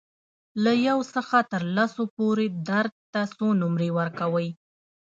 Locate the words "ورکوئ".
3.99-4.49